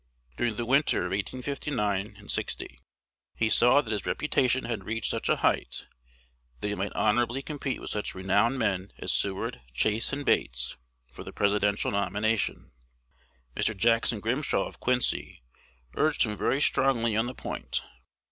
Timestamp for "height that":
5.35-6.69